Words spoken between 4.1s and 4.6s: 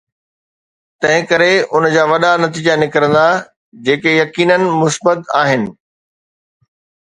يقيناً